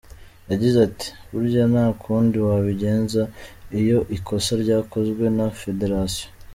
[0.51, 3.21] Yagize ati “Burya nta kundi wabigenza
[3.79, 6.29] iyo ikosa ryakozwe na federation.